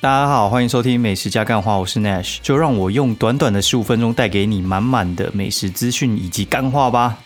[0.00, 7.18] 大家好，欢迎收听美食加干话，我是 Nash，就让我用短短的十五分钟带给你满满的美食资讯以及干话吧。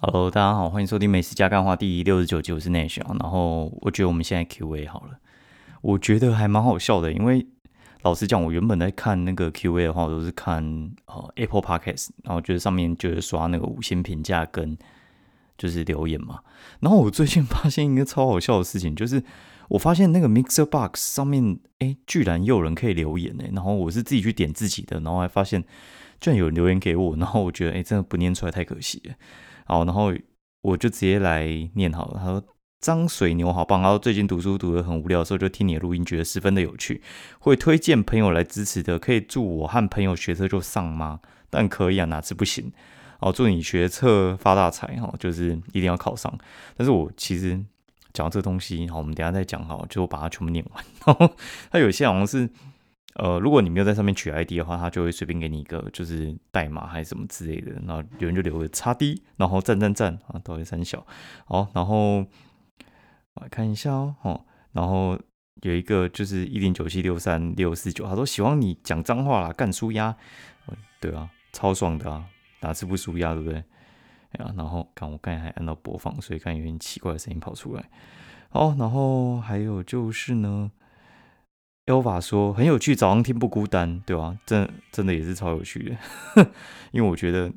[0.00, 3.00] Hello，大家好，欢迎收听美食加干话第六十九集，我是 Nash。
[3.18, 5.18] 然后我觉得我们现在 Q&A 好了，
[5.80, 7.46] 我觉得还蛮好笑的，因为
[8.02, 10.62] 老实讲，我原本在看那个 Q&A 的话，我都是看
[11.06, 14.76] 呃 Apple Podcast，然后觉得上面就是刷那个五星评价跟
[15.58, 16.40] 就是留言嘛。
[16.80, 19.22] 然后我最近发现一个超好笑的事情，就是
[19.68, 23.44] 我发现那个 Mixer Box 上面，哎，居然有人可以留言呢。
[23.52, 25.62] 然后我是自己去点自己的，然后还发现
[26.20, 29.14] 居然有人留言给我，然后我觉得哎，真的不念出来太可惜了。
[29.66, 30.12] 好，然后
[30.62, 32.18] 我就直接来念好了。
[32.18, 32.42] 他说。
[32.80, 33.82] 张水牛好棒！
[33.82, 37.02] 然后最近读书读得很无聊的时候，就听你的录音，觉得十分的有趣，
[37.38, 38.98] 会推荐朋友来支持的。
[38.98, 41.20] 可以祝我和朋友学车就上吗？
[41.50, 42.72] 但可以啊，哪次不行？
[43.18, 46.32] 哦，祝你学车发大财哈，就是一定要考上。
[46.74, 47.62] 但是我其实
[48.14, 50.82] 讲到这东西，好，我们等下再讲哈，就把它全部念完。
[51.04, 51.30] 然后
[51.70, 52.48] 它有些好像是，
[53.16, 57.72] 呃，如果你没有在上面取 ID 的话，它就会随便给你一个就是代码还是什么之类的。
[57.86, 61.06] 然后有人就留个叉 D，然后赞赞赞啊，都会三小
[61.44, 62.24] 好，然后。
[63.40, 65.18] 来看一下哦，哦，然后
[65.62, 70.14] 有一个就是一零九七六三六四九，他说喜欢你讲脏话啦，干输压，
[71.00, 72.24] 对啊，超爽的啊，
[72.60, 73.58] 哪次不输压，对不对？
[74.32, 77.90] 哎呀，然后看我刚才还按到播放，所以看有点奇怪的声音跑出来。
[78.50, 80.70] 好，然后还有就是呢
[81.86, 84.38] ，Elva 说很有趣，早上听不孤单，对吧？
[84.46, 85.96] 真真的也是超有趣
[86.34, 86.50] 的，
[86.92, 87.52] 因为我觉得。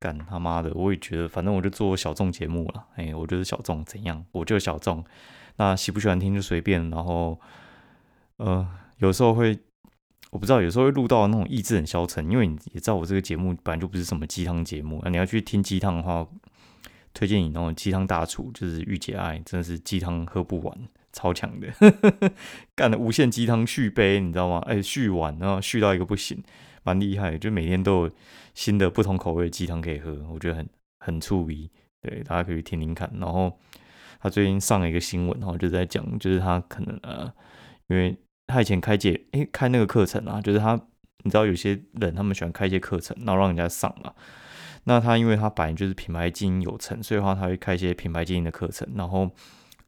[0.00, 0.72] 干他妈的！
[0.74, 2.86] 我也觉得，反正我就做小众节目了。
[2.96, 4.24] 哎，我就是小众，怎样？
[4.32, 5.04] 我就小众。
[5.56, 6.88] 那喜不喜欢听就随便。
[6.88, 7.38] 然后，
[8.38, 9.58] 呃，有时候会，
[10.30, 15.00] 我不知道，有时候会录到那种意志很消沉，因为你也知道我这个节目本来就不是什么鸡汤节目。
[15.04, 16.26] 那你要去听鸡汤的话，
[17.12, 20.78] 推荐你那种鸡汤大厨，就是御姐爱，真的是鸡汤喝不完，
[21.12, 21.68] 超强的，
[22.74, 24.62] 干的无限鸡汤续杯，你知道吗？
[24.66, 26.42] 哎，续完然后续到一个不行。
[26.82, 28.10] 蛮厉害，就每天都有
[28.54, 30.68] 新的不同口味的鸡汤可以喝，我觉得很
[30.98, 31.68] 很出名。
[32.02, 33.10] 对，大家可以听听看。
[33.18, 33.58] 然后
[34.20, 37.30] 他最近上了一个新闻，然后就在讲，就是他可能呃，
[37.88, 40.74] 因为他以前开解，诶，开那个课程啊，就是他，
[41.24, 44.14] 你知道有些人他们喜欢开一些课程，然后让人家上嘛。
[44.84, 48.88] 那他因为他本来就是品牌经营有成，所以的话他会开一些品牌经营的课程。
[48.94, 49.30] 然后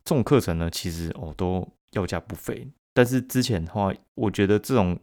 [0.04, 2.68] 这种课程呢，其实哦都要价不菲。
[2.92, 4.98] 但是之前的话，我觉得这种。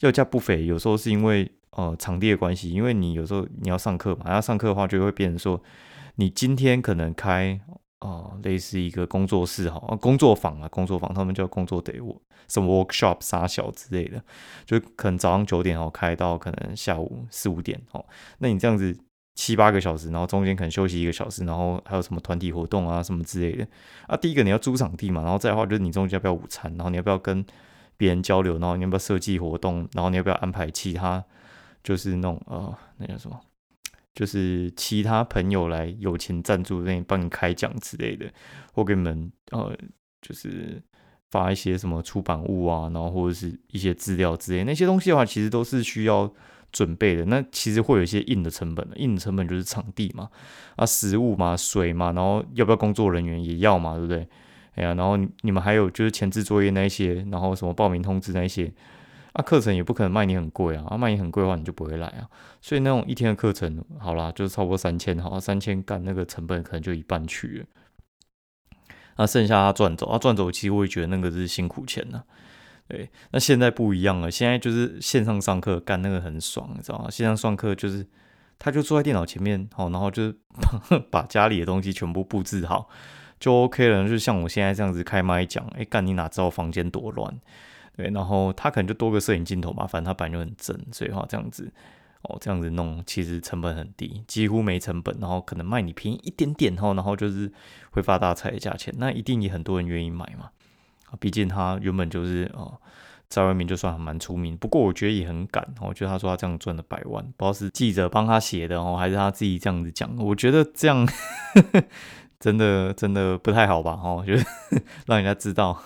[0.00, 5.60] 要价不菲，有时候是因为呃场地的关系，因为你有时候你要上课嘛，要上课的话就会变成说，
[6.16, 7.60] 你今天可能开
[7.98, 14.22] 啊类似一个工作室哈，工作坊啊工作坊，他们叫工作得我什么 workshop 啥小之类的，
[14.64, 18.04] 就可能早上九点哦开到可能下午四五点哦，
[18.38, 18.96] 那你这样子
[19.34, 23.66] 七八个小时，然后中间可能休息一个小时，然后还有什么团体活动啊什么之类的。
[24.06, 27.44] 啊，第一个你要租场地嘛，然后再的话就是你中间要不要午餐，然后你要不要跟
[27.98, 29.86] 别人交流，然后你要不要设计活动？
[29.92, 31.22] 然后你要不要安排其他，
[31.84, 33.38] 就是那种呃，那叫什么？
[34.14, 38.32] 就是其他朋友来友情赞助，那帮你开讲之类的，
[38.72, 39.76] 或给你们呃，
[40.22, 40.82] 就是
[41.30, 46.32] 发一些什么出版物啊，然后或者是一些资料之类那些东西的话，其实都是需要
[46.72, 47.24] 准备的。
[47.26, 50.28] 那其实会有一些硬的成本的，硬的成本就是场地嘛，
[50.74, 54.28] 啊，食物嘛，水嘛，然后要不要工作人员也要嘛，对不对？
[54.78, 58.72] 哎呀，然后你你们还有就是前置作业那些，然后什么报名通知那些，
[59.32, 62.30] 啊，课程也不可能卖你很贵啊，啊，卖你很贵的话你就不会来啊，
[62.60, 67.66] 所以那种一天的课程，好啦，就是超过三千，好，三千干那个成本可能就一半去了，
[69.16, 72.22] 那剩下他赚走，他赚走，其实我也觉得那个是辛苦钱呢，
[72.86, 77.10] 对，那现在不一样了，现在就是线上上课干那个很爽，你知道吗？
[77.10, 78.06] 线上上课就是
[78.60, 80.36] 他就坐在电脑前面，好，然后就是
[81.10, 82.88] 把家里的东西全部布置好。
[83.38, 87.38] 就 OK 了，就像我现在这样子开麦讲，哎，干你哪知道房间多乱？
[87.96, 91.68] 对，然后他可能就多个摄影镜头嘛，反正他本来就很正，所以话这样子，
[92.22, 97.50] 哦，这样子弄其实成本很低，几乎没成本，然后可能卖你便宜一点点哈，然后就是
[97.90, 100.50] 会发大财的价钱，那一定也很多人愿意买嘛，
[101.10, 102.78] 啊，毕竟他原本就是哦，
[103.28, 111.04] 在外面就算蛮出名，不过我觉得也很敢，我觉得他说他这样赚了百万，不知道是记者帮他写的哦，还是他自己这样子讲，我觉得这样。
[112.40, 113.98] 真的真的不太好吧？
[114.02, 114.46] 哦，就是
[115.06, 115.82] 让人家知道。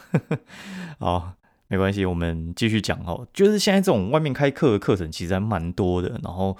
[0.99, 1.33] 好，
[1.69, 3.27] 没关系，我们继续讲哦。
[3.33, 6.21] 就是现在这种外面开课的课程其实还蛮多的。
[6.23, 6.57] 然后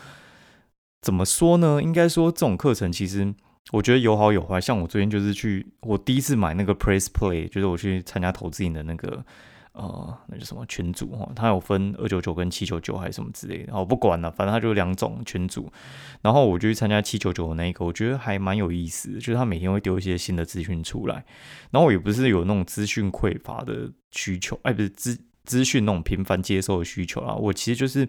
[1.03, 1.83] 怎么说呢？
[1.83, 3.35] 应该说这种课程其实
[3.71, 4.61] 我觉得有好有坏。
[4.61, 9.25] 像我昨天就是去，我第一次买那个 Press Play，就是我去参加投资营的那个
[9.73, 15.73] 呃，那叫什么群组哈，它有分二九九跟七九九还是什么之类的，哦，不管了，反正它就两种群组。
[16.21, 21.25] 然后我就去参加七九九的那一个，我觉得还蛮有意思，就是他每天会丢一些新的资讯出来。
[21.71, 27.35] 然后我也不是有那种资讯匮乏的需求，哎，不是资资讯那种频繁接受的需求啊。
[27.35, 28.07] 我其实就是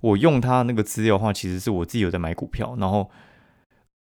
[0.00, 3.10] 我用他那个资料的话，其实是我自己有在买股票，然后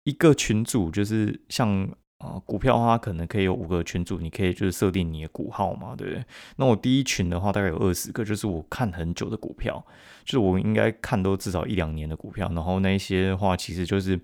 [0.04, 1.88] 一个群组就是像。
[2.22, 6.24] 啊，股票的话可能可以有五个群组，你可以就是设定你的股号嘛，对不对？
[6.56, 9.84] 那我第一群的话大概有二十个，就是我看很久的股票，
[10.24, 12.48] 就是我应该看都至少一两年的股票。
[12.54, 14.20] 然后那些的话，其实就是因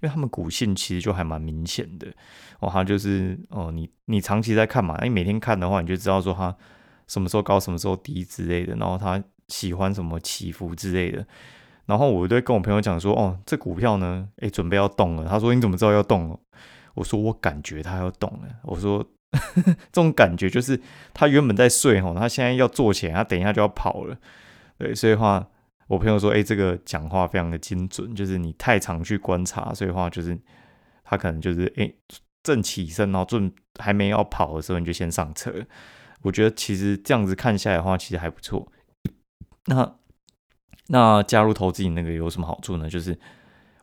[0.00, 2.06] 为他们股性其实就还蛮明显的
[2.60, 6.56] 哦，它就是哦，你你长期在看嘛，你每天看的话，你就知道说它
[7.06, 11.26] 什么时候高，什么时候低之类的，然后它喜欢什么起伏之类的。
[11.84, 15.28] 然后我就跟我朋友讲说，哦，这股票呢，诶，准备要动了。
[15.28, 16.38] 他说你怎么知道要动了？
[16.94, 18.48] 我说我感觉他要动了。
[18.64, 20.80] 我说 这种感觉就是
[21.14, 24.16] 他原本在睡吼，他现在要坐起来，他等一下就要跑了。
[24.78, 25.48] 对，所以话
[25.86, 30.38] 我朋友说，哎，这个讲话非常的精准，就是你太常去观察，所以话就是
[31.04, 31.92] 他可能就是哎
[32.42, 35.52] 正起身，然后正还没要跑的时候，你就先上车。
[36.22, 38.70] 我觉得其实这样子看下来的话，其实还不错。
[39.66, 39.94] 那
[40.88, 42.88] 那加入投资那个有什么好处呢？
[42.88, 43.18] 就是。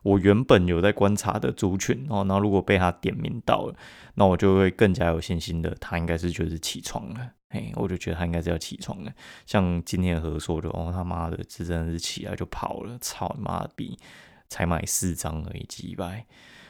[0.02, 3.74] 我原本有在观察的族群哦，然后如果被他点名到了，
[4.14, 9.12] 那我就会更加有信心的，他应该是就是起床了，嘿，我就觉得他应该是要起床了。
[9.46, 13.98] 像今天和说的哦，他妈的，这真的是起来就跑了，操你妈逼，
[14.48, 16.24] 才买四张而已，几百。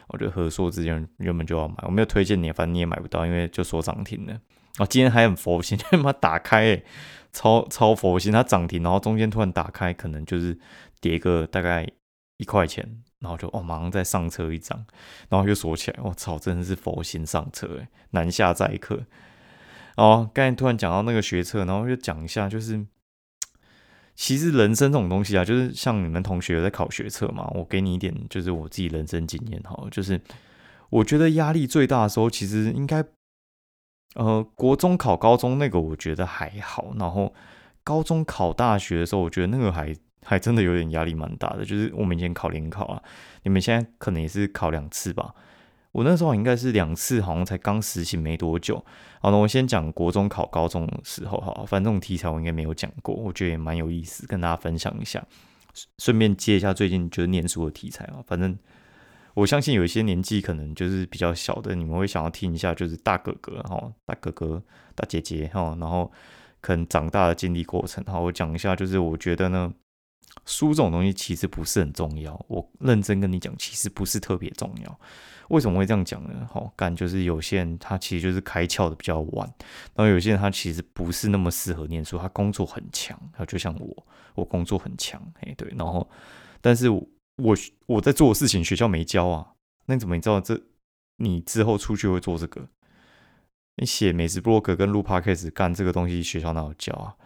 [0.08, 4.40] 我觉得合硕之前原本就要买，我没有推荐你，反正你也买不到，因为就说涨停了。
[4.78, 6.82] 哦，今天还很佛心， 他妈打开，
[7.32, 10.58] 超超佛心，它涨停，然后中间突然打开，可能就是
[11.00, 11.86] 跌个大概
[12.38, 13.02] 一块钱。
[13.20, 14.84] 然后就哦，马上再上车一张，
[15.28, 16.00] 然后又锁起来。
[16.02, 19.00] 我操，真的是佛心上车诶，南下载客。
[19.96, 22.86] 哦，刚才突然讲到那个学车，然后就讲一下，就是
[24.14, 30.18] 其实人生这种东西啊，就是像你们同学在考学测嘛，我给你一点，就是我自己人生经验哈，就是
[30.88, 33.04] 我觉得压力最大的时候，其实应该
[34.14, 37.34] 呃，国中考高中那个我觉得还好，然后
[37.84, 39.94] 高中考大学的时候，我觉得那个还。
[40.22, 43.02] 还真的有点压力蛮大的，就是我们以前考联考啊，
[43.42, 45.34] 你们现在可能也是考两次吧。
[45.92, 48.76] 我那时候应该是两次，好像才刚实行没多久。
[49.20, 55.26] 好，那我先讲国中考高中的时候哈，反正这种题材我应该没有讲过，我觉得也蛮有意思，跟大家分享一下。
[55.98, 58.56] 顺便接一下最近就是念书的题材啊，反正
[59.34, 64.62] 我相信有一些年纪可能就是比较小的，你们会想要听一下，就是大哥哥哈、大哥哥、
[64.94, 66.12] 大姐姐哈，然后
[66.60, 68.04] 可能长大的经历过程。
[68.04, 69.72] 好，我讲一下，就是我觉得呢。
[70.46, 75.00] 书这种东西其实不是很重要，我认真跟你讲，其实不是特别重要。
[75.48, 76.48] 为什么会这样讲呢？
[76.52, 79.52] 好，干就是有些人他其实就是开窍的比较晚，
[79.94, 86.08] 然后有些人他其实不是那么适合念书，他工作很强，他就像我，我工作很强，哎对，然后
[86.60, 87.06] 但是我
[87.86, 89.54] 我在做的事情学校没教啊，
[89.86, 90.60] 那你怎么你知道这
[91.16, 92.68] 你之后出去会做这个？
[93.76, 97.16] 你写美食博客跟录 podcast 干这个东西，学校哪有教啊？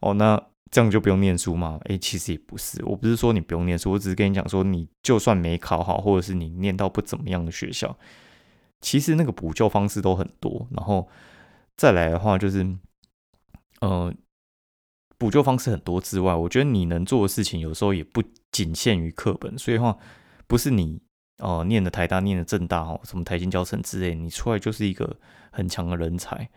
[0.00, 0.42] 哦，那。
[0.74, 1.78] 这样就不用念书吗？
[1.84, 2.84] 诶，其实也不是。
[2.84, 7.96] 我不是说你不用念书，我只是跟你讲说，你就算没考好，或者是你念到不怎么样的学校，
[8.80, 10.66] 其实那个补救方式都很多。
[10.72, 11.08] 然后
[11.76, 12.66] 再来的话，就是
[13.82, 14.12] 呃，
[15.16, 19.56] 补救方式很多之外，我觉得你能做的事情有时候也不仅限于课本。
[19.56, 19.96] 所以的话，
[20.48, 21.00] 不是你
[21.38, 25.16] 哦念的台大、念的正大哦，什么台新教程之类，你出来就是一个
[25.52, 26.50] 很强的人才。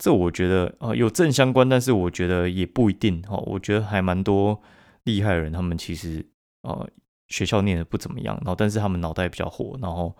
[0.00, 3.36] 这我觉得呃有正相关，但是我觉得也不一定哈。
[3.44, 4.58] 我觉得还蛮多
[5.04, 6.24] 厉害的人，他们其实
[6.62, 6.88] 呃
[7.28, 10.16] 学校念的不怎么样，然后但是他们脑袋比较活，然后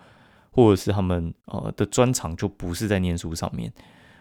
[0.51, 3.73] 或者是他们呃的专长就不是在念书上面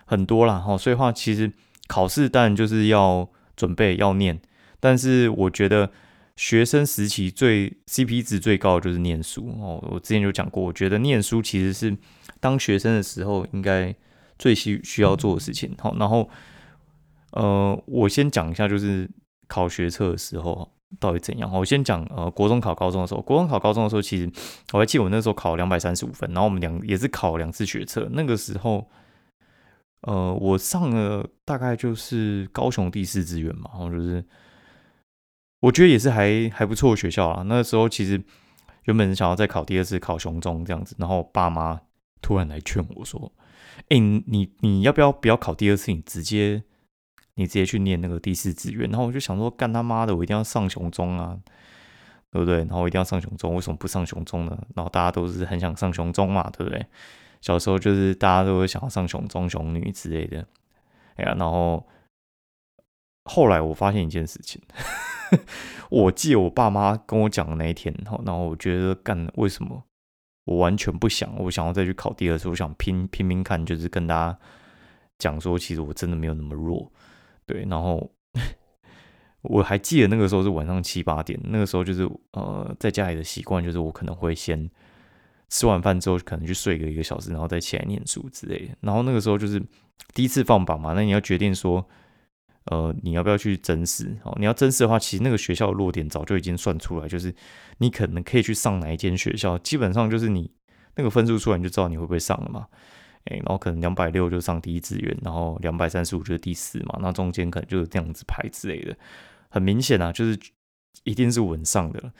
[0.06, 0.78] 很多啦哈。
[0.78, 1.52] 所以话其实
[1.88, 4.40] 考试当然就是要准备要念，
[4.80, 5.92] 但是我觉得
[6.38, 9.84] 学生时期最 CP 值最高的就是念书哦。
[9.92, 11.98] 我之前就讲过，我觉得念书其实是
[12.40, 13.94] 当学生的时候应该。
[14.40, 16.28] 最需需要做的事情，好，然后，
[17.34, 19.08] 呃，我先讲一下，就是
[19.48, 21.52] 考学测的时候到底怎样。
[21.52, 24.32] 我先讲，呃，国中考高中的时候，国中考高中的时候，其实
[24.72, 28.08] 我还记得我那时候考两百三十五分，然后我们两也是考两次学测。
[28.14, 28.90] 那个时候，
[30.04, 34.26] 呃，我上了大概就是高雄第四志愿嘛，然后就是
[35.60, 37.44] 我觉得也是还还不错的学校啊。
[37.44, 38.24] 那个时候其实
[38.86, 41.82] 原本想要再考第二次，考雄中这样子，然后爸妈
[42.22, 43.30] 突然来劝我说。
[43.88, 45.92] 哎，你你要不要不要考第二次？
[45.92, 46.64] 你直接
[47.36, 48.90] 你直接去念那个第四志愿。
[48.90, 51.40] 然后我就想说，干他妈的，我一定要上雄中啊，
[52.32, 52.58] 对不对？
[52.60, 54.58] 然后我一定要上雄中，为什么不上雄中呢？
[54.76, 56.86] 然后大家都是很想上雄中嘛，对不对？
[57.42, 60.46] 小时候就是大家都会想要上雄中、雄女之类的。
[61.16, 61.88] 哎呀，然后
[63.26, 64.62] 后来我发现一件事情，
[65.90, 69.84] 我记得我爸妈跟我讲的那一天，然后然后我觉得干为什么
[70.50, 74.40] 我完全不想，我想要再去考第二次，我想拼拼拼看，就是跟大家
[75.18, 76.92] 讲说，其实我真的没有那么弱，
[77.46, 78.12] 对，然后。
[79.42, 82.04] 我还记得那个时候是晚上七八点，那个时候就是
[82.34, 84.70] 呃，在家里的习惯就是我可能会先
[85.48, 88.76] 吃完饭之后，可能去睡个一个小时，然后再起来念书之类的。
[88.82, 89.58] 然后那个时候就是
[90.14, 91.88] 第一次放榜嘛，那你要决定说，
[92.66, 94.18] 呃，你要不要去真试？
[94.24, 97.34] 哦，你要真试的话，其实那个学校的落点早就已经算出来，就是
[97.80, 100.52] 你可能可以去上哪一间学校，基本上就是你
[100.96, 102.68] 那个分数出来，你就知道你会不会上了嘛。
[103.26, 108.96] 哎，然后可能两百六就上第一志愿，然后两百三十五就是第四嘛，那中间可能就是这样子排之类的。
[109.50, 110.40] 很明显啊，就是
[111.04, 112.12] 一定是稳上的。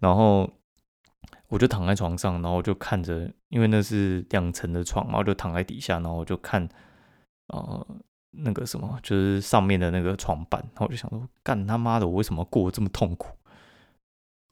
[0.00, 0.50] 然后
[1.48, 6.68] 我就躺在床上，然后就看着，因为那是两层的床嘛，我就躺在底下，然后我就看，
[7.48, 7.86] 呃，
[8.30, 10.60] 那个什么，就是上面的那个床板。
[10.74, 13.36] 然后我就想说，干他妈的，我为什么过这么痛苦？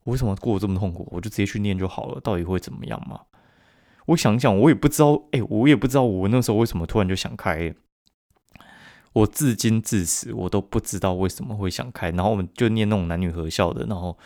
[0.04, 1.08] 我为什么过这么痛苦？
[1.10, 3.20] 我就直接去念就好了，到底会怎么样嘛？
[4.06, 7.74] 我想想，我也不知道，哎，我也不知道我那时候为什么突然就想开。
[9.12, 14.16] 我至今至此我都不知道为什么会想开，然后我们就念那种男女合校的，然后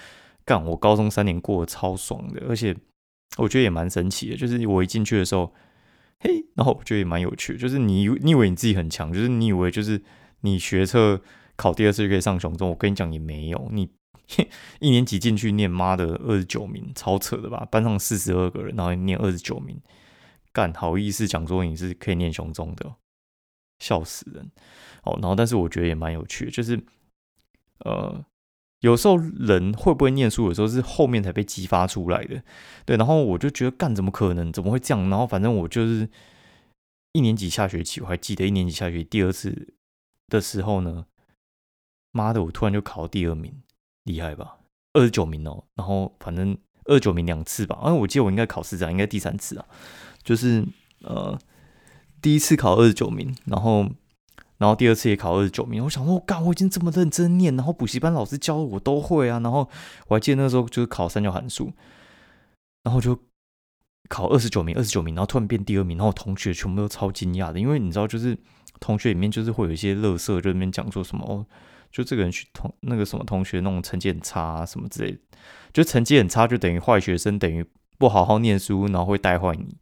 [0.45, 2.76] 干我高中三年过得超爽的，而且
[3.37, 5.54] 我觉得也蛮神奇的，就是我一进去的时候，
[6.21, 10.00] 嘿，然后我觉得也蛮有趣，就是你你以为你自己很强，就是你以为就是
[10.43, 11.21] 你学测
[11.57, 13.91] 考第二次就可以上雄中，我跟你讲也没有，你
[14.79, 17.67] 一年级进去念妈的二十九名，超扯的吧？
[17.71, 19.81] 班上四十二个人，然后念二十九名，
[20.53, 22.95] 干好意思讲说你是可以念雄中的。
[23.81, 24.50] 笑死人
[25.05, 25.19] 哦！
[25.23, 26.79] 然后，但是我觉得也蛮有趣，就是
[27.79, 28.23] 呃，
[28.81, 32.43] 有时候人会不会念书，有时候是后面才被激发出来的。
[32.85, 34.53] 对，然后我就觉得干怎么可能？
[34.53, 35.09] 怎么会这样？
[35.09, 36.09] 然后反正我就是
[37.13, 39.75] 一年级下学期，我还记得一年级下学期第二次
[40.29, 41.07] 的时候呢，
[42.13, 43.63] 妈的，我突然就考第二名，
[44.05, 44.59] 厉害吧？
[44.95, 45.65] 二十九名哦。
[45.75, 49.67] 然后反正二十九名两次吧，因为我记得我应该考试这样，应该第三次啊，
[50.23, 50.67] 就是
[51.03, 51.39] 呃。
[52.23, 53.89] 第一次考二十九名，然后，
[54.61, 55.83] 然后第二次也考二十九名。
[55.83, 59.40] 我想说，我干，我已经这么认真念，然后补习班老师教的我都会啊。
[59.40, 59.67] 然后
[60.09, 61.73] 我还记得那时候就是考三角函数，
[62.83, 63.19] 然后就
[64.11, 68.37] 考二十九名，二十九名，然后突然变第二名，然后同学全部都超惊讶的，因为你知道，就是
[68.81, 71.47] 同学里面就是会有一些乐色，就那边讲说什么哦，
[71.90, 75.19] 就这个人去同那个什么同学那种成绩很差啊什么之类的，
[75.73, 77.64] 就成绩很差就等于坏学生，等于
[77.97, 79.79] 不好好念书，然后会带坏你。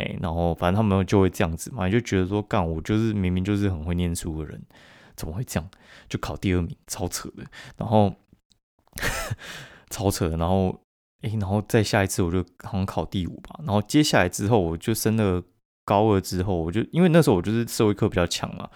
[0.00, 4.60] 哎，然后反正他们就会这样子嘛，就觉得说干我就是明明就是很会念书的人，
[5.14, 5.70] 怎么会这样？
[6.08, 7.44] 就考第二名，超扯的。
[7.76, 8.12] 然后
[9.90, 10.80] 超扯的，然后
[11.22, 13.60] 哎，然后再下一次我就好像考第五吧。
[13.64, 15.42] 然后接下来之后，我就升了
[15.84, 18.68] 高二之后，我就因为那时候我就是社会课比较强嘛，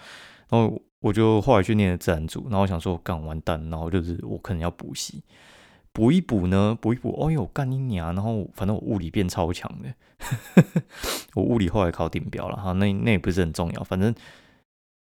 [0.49, 5.23] 然后我就后来去念了自然组，然后我想说干完蛋，然后就是我可能要补习。
[5.95, 8.13] 补一补呢，补一补，哦呦，干你娘！
[8.13, 9.93] 然后反正我物理变超强的，
[11.35, 13.81] 我物理后来考顶标了哈，那那也不是很重要。
[13.81, 14.13] 反正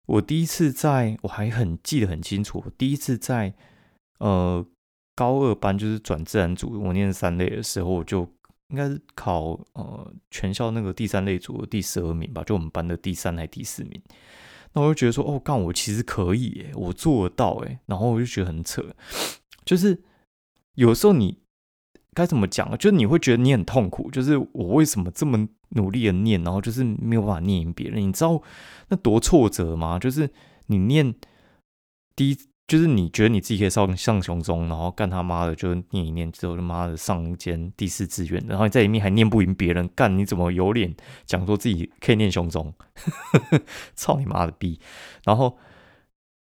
[0.06, 3.54] 我第一次在，我还很记得很清楚，第一次在
[4.18, 4.66] 呃
[5.14, 8.28] 高二班就是转自然组，我念三类的时候，我就
[8.70, 14.02] 应该是考呃全校那个第三类组的第十二名吧，就我们班的第三还第四名。
[14.72, 17.78] 那我就觉得说，哦，干我其实可以，我做得到诶。
[17.86, 18.82] 然后我就觉得很扯，
[19.64, 20.02] 就是。
[20.74, 21.38] 有时候你
[22.14, 22.76] 该怎么讲？
[22.78, 28.06] 就是你会觉得你很痛苦，就是我为什么这么努力的念，然后就是没有办法念赢别人？
[28.06, 28.42] 你知道
[28.88, 29.98] 那多挫折吗？
[29.98, 30.30] 就是
[30.66, 31.14] 你念
[32.14, 42.74] 第一，就是你觉得你自己可以上上雄中，然后干他妈的就念一念之后，他妈的上一间第四志愿，然后你在里面还念不赢别人，干你怎么有脸讲说自己可以念雄中？
[43.94, 44.80] 操你妈的逼！
[45.24, 45.58] 然后。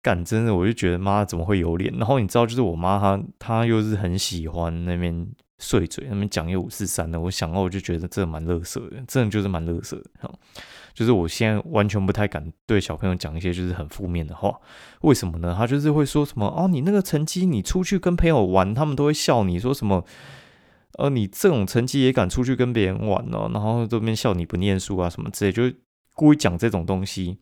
[0.05, 1.91] 干真的，我就觉得妈怎么会有脸？
[1.97, 5.27] 然后你知道，就是我妈她她又是很喜欢那边
[5.59, 7.19] 碎嘴，那边讲一五四三的。
[7.19, 10.31] 我想到我就觉得这蛮乐色的，真的就是蛮乐色的。
[10.93, 14.55] 就是我现在完全不太敢对小朋友讲一些就是很负面的话。
[15.01, 15.55] 为什么呢？
[15.57, 20.05] 他就是会说什么哦，你那个成绩，你出去跟朋友玩，他们都会笑你说什么？
[20.99, 23.51] 呃，你这种成绩也敢出去跟别人玩哦？
[23.55, 25.63] 然后这边笑你不念书啊什么之类，就
[26.13, 27.39] 故意讲这种东西。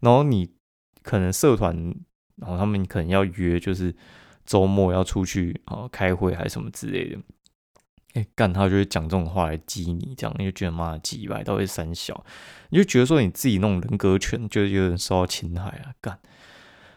[0.00, 0.50] 然后你。
[1.04, 1.76] 可能社团，
[2.34, 3.94] 然后他们可能要约，就是
[4.44, 7.18] 周末要出去啊开会还是什么之类的。
[8.14, 12.24] 哎，干他就会讲这种话来激你，这样你就觉得妈的鸡掰，到底三小，
[12.70, 16.18] 你就觉得说你自己那种人格权就是有点受到侵害啊，干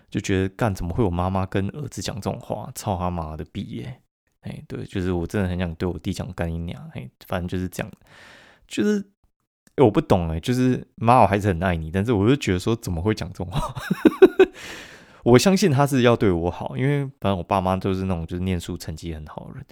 [0.09, 4.01] 就觉得干怎么会有妈妈跟儿子讲这种话，操他妈的逼耶！
[4.41, 7.91] 哎，对，就是我真的很想对我弟讲干你娘，哎，反正就是这样，
[8.67, 9.03] 就是
[9.83, 13.73] 我不懂哎，就是妈，我还是很爱你，但是我就觉得说，怎么会讲这种话？
[15.23, 19.65] 我相信他是要对我好，因为反正我爸妈都是那种就是念书成绩很好的人。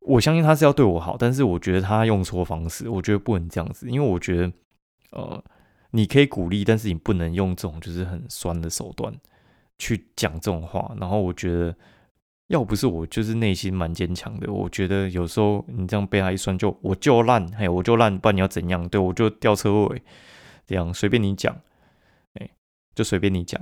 [0.00, 4.52] 我相信他是要对我好，但是我觉得他用错方式，我觉得不能这样子，因为我觉得，
[5.10, 5.44] 呃，
[5.90, 9.12] 你可以鼓励，但是你不能用这种就是很酸的手段
[9.78, 10.94] 去讲这种话。
[11.00, 11.76] 然后我觉得，
[12.48, 18.88] 要不是我就是内心蛮坚强的，我觉得有时候你这样被他一酸，就我就烂，哎，我就烂，不然你要怎样？
[18.88, 20.02] 对我就掉车尾，
[20.66, 21.56] 这样随便你讲，
[22.34, 22.50] 哎，
[22.94, 23.60] 就随便你讲。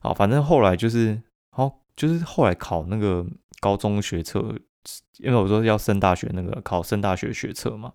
[0.00, 3.26] 好，反正后来就是，好，就是后来考那个
[3.60, 4.56] 高中学测。
[5.18, 7.92] 因为我说要升大学，那个考升大学学测嘛，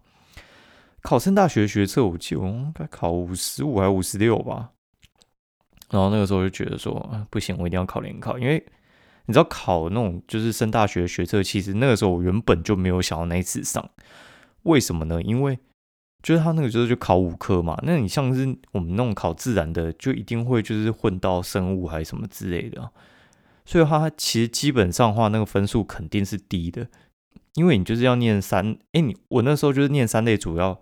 [1.01, 4.71] 考升大学学测，我记得我应该考五十五还是五十六吧。
[5.89, 8.61] 然后那个时候就觉得说，啊，不行，我一定要考联考，因为
[9.25, 13.90] 你知道考那种就是升大学学测，其实那个时候我原本就没有想要那一次上，
[14.63, 15.22] 为什么呢？
[15.22, 15.60] 因为
[16.22, 22.92] 就是他那个就是就考五科嘛，那你像是我们那种考自然的，就一定会就是混到生物还是什么之类的。
[23.66, 26.88] 所以他其实基本上话，那个分数肯定是低的，
[27.54, 30.82] 因为你就是要念三，哎，你我那时候就是念三类主要，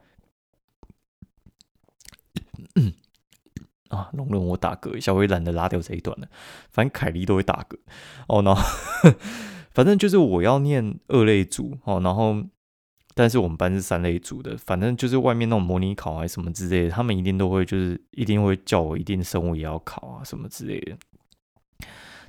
[3.89, 6.27] 啊，容忍我打嗝一下，我也懒得拉掉这一段了，
[6.69, 7.77] 反正凯莉都会打嗝
[8.27, 8.61] 哦，然后
[9.71, 12.43] 反正就是我要念二类组哦，然后
[13.15, 20.95] 但是我们班是三类组的，反正就是外面那种模拟考还是什么之类的，他们一定都会就是一定会叫我一定生物也要考啊什么之类的。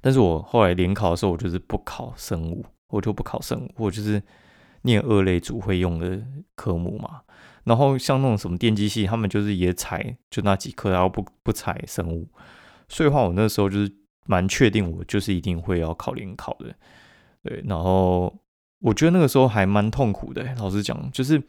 [0.01, 4.23] 但是我后来联考的时候，我就是不考生物，我就不考生物，我就是
[4.83, 6.23] 念二类组会用的
[6.55, 7.23] 科目嘛。
[7.65, 12.29] 然后像那种什么电机系，他们就是也采就那几科，然后不不采生物。
[12.89, 13.93] 所以话，我那时候就是
[14.27, 16.75] 蛮确定，我就是一定会要考联考的。
[17.43, 18.35] 对，然后
[18.81, 21.43] 我觉得那个时候还蛮痛苦的，老实讲，就是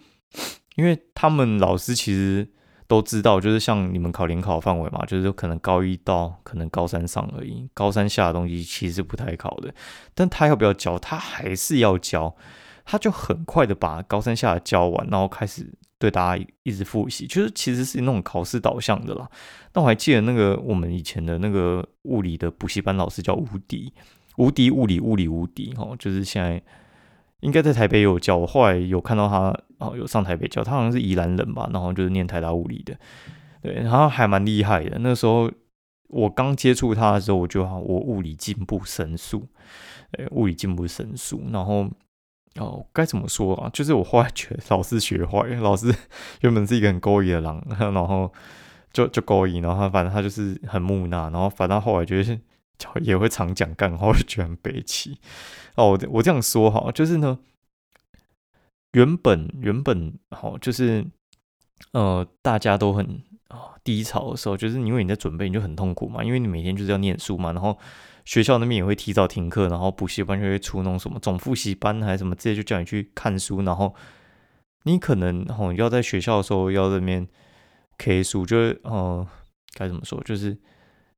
[0.75, 2.47] 因为他们老师其实。
[2.87, 9.73] 都知道，就是像你们考联考范围嘛，就是可能高一到可能高三上而已，高三下的东西其实不太考的。
[10.13, 12.35] 但他要不要教，他还是要教，
[12.85, 19.29] 他就很快的把高三下的教完，然后开始对大家一直复习，就是其实是那种考试导向的啦。
[19.73, 23.93] 那我还记得那个我们以前的那个物理的补习班老师叫无敌，
[24.37, 26.61] 无敌物理物理无敌哦，就是现在。
[27.41, 32.95] 应该在台北有教，我后来有看到他哦，有上台北教，他好像是宜兰人吧，然后就是念台大物理的，
[33.63, 34.99] 对，然后还蛮厉害的。
[34.99, 35.51] 那时候
[36.09, 39.47] 我刚接触他的时候，我觉得我物理进步神速，
[40.11, 41.41] 呃，物理进步神速。
[41.51, 41.89] 然后
[42.55, 43.69] 哦，该怎么说啊？
[43.71, 45.93] 就是我后来觉得老师学坏，老师
[46.41, 48.31] 原本是一个很勾引的狼， 然后
[48.91, 52.39] 就就勾引，然后反正他就是很木讷，然后反正后来觉得
[53.01, 55.17] 也会常讲干话，就觉得很悲戚。
[55.75, 57.39] 哦，我我这样说哈，就是呢，
[58.91, 61.05] 原本原本好，就是
[61.93, 67.77] 呃，大家都很啊低潮的时候，就是因为你在准备，你就很痛苦嘛，因为你每天就是要念书嘛，然后
[68.25, 73.93] 学校那边也会提早停课，然后补习班就会出那种什么总复习班还是什么，直接就叫你去看书，然后
[74.83, 77.27] 你可能哦要在学校的时候要那边
[77.97, 79.27] K 书，就是呃
[79.73, 80.57] 该怎么说，就是。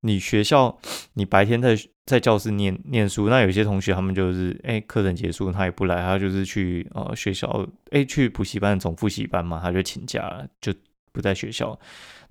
[0.06, 0.78] 你学校，
[1.14, 10.74] 你白天在在教室念念书，那有些同学他们就是，哎，课程结束他也不来，他就是去呃学校，哎，去补习班总复习班嘛，他就请假，就
[11.14, 11.80] 不在学校。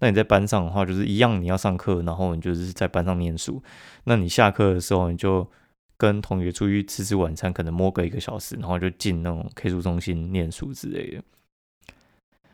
[0.02, 3.62] 那你在班上的话，就是一样，你要上课，然后你就是在班上念书。
[4.02, 5.48] 那你下课的时候，你就
[5.96, 11.22] 跟同学出去吃吃晚餐，可能摸个一个小时，然后就进那种 K 书中心念书之类的。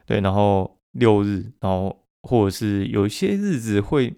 [0.04, 4.14] 对，然后六日，然后或者是有一些日子会。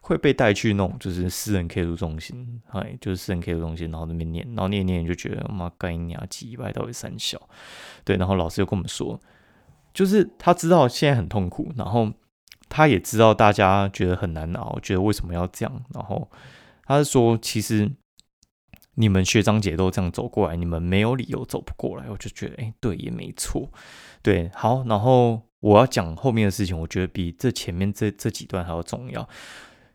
[0.00, 7.38] 会被带去那种就是私人 K 书中心，哎，就是私人 K 书中心，然后那边念，然后念念就觉得妈干你娘几百到底三小，
[8.04, 9.20] 对，然后老师又跟我们说，
[9.92, 12.10] 就是他知道现在很痛苦，然后
[12.68, 16.30] 他也知道大家觉得很难熬，觉得为什么要这样，然后
[16.84, 17.90] 他是说其实
[18.94, 23.70] 你们学长姐都这样走过来，你们没有理由走不过来，我就觉得哎，对，也没错，
[24.22, 29.28] 对，好，然后我要讲后面的事情，我觉得比这前面这这几段还要重要。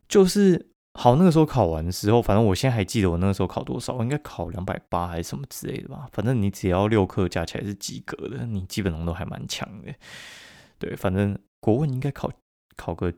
[0.08, 6.08] 就是好，那个时候考完的时候，反正我现在还记得我那个时候考多少，我应该考两百八还是什么之类的吧。
[6.12, 9.92] 反正你只要六科加起来是及格的，你基本上都还蛮强的。
[10.78, 12.30] 对，反正国文应该考
[12.76, 13.14] 考个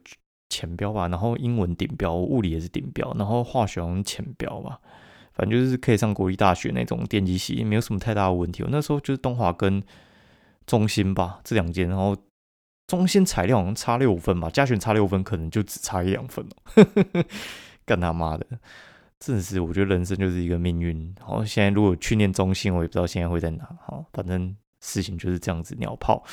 [0.50, 4.80] 前标吧，然后英文顶标，物理也是顶标，然后化学好像前标吧。
[5.34, 8.64] 反正就是可以上国立大学那种电机系，也没有什么太大的问题。
[8.64, 9.84] 我那时候就是东华跟
[10.66, 12.16] 中心吧这两间，然后。
[12.88, 16.86] 中心材料好像差六分吧，加权差六分，可能就只差一两分哦。
[17.84, 18.46] 干他妈的，
[19.20, 21.16] 真的是，我觉得人生就是一个命运。
[21.20, 23.68] 好，现在如果去念中心，我也不知道现在会在哪。
[23.84, 26.24] 好，反正事情就是这样子，鸟炮。